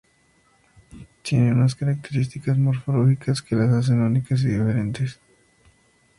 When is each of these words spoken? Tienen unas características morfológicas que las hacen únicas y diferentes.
Tienen 1.21 1.53
unas 1.59 1.75
características 1.75 2.57
morfológicas 2.57 3.43
que 3.43 3.55
las 3.55 3.71
hacen 3.71 4.01
únicas 4.01 4.41
y 4.41 4.47
diferentes. 4.47 5.19